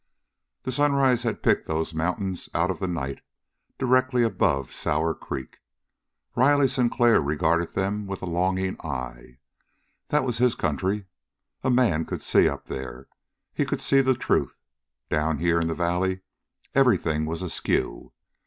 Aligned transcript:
The 0.63 0.71
sunrise 0.71 1.21
had 1.21 1.43
picked 1.43 1.67
those 1.67 1.93
mountains 1.93 2.49
out 2.55 2.71
of 2.71 2.79
the 2.79 2.87
night, 2.87 3.21
directly 3.77 4.23
above 4.23 4.73
Sour 4.73 5.13
Creek. 5.13 5.59
Riley 6.35 6.67
Sinclair 6.67 7.21
regarded 7.21 7.75
them 7.75 8.07
with 8.07 8.23
a 8.23 8.25
longing 8.25 8.79
eye. 8.81 9.37
That 10.07 10.23
was 10.23 10.39
his 10.39 10.55
country. 10.55 11.05
A 11.63 11.69
man 11.69 12.05
could 12.05 12.23
see 12.23 12.49
up 12.49 12.65
there, 12.65 12.95
and 12.97 13.05
he 13.53 13.63
could 13.63 13.79
see 13.79 14.01
the 14.01 14.15
truth. 14.15 14.57
Down 15.11 15.37
here 15.37 15.61
in 15.61 15.67
the 15.67 15.75
valley 15.75 16.21
everything 16.73 17.27
was 17.27 17.43
askew. 17.43 18.11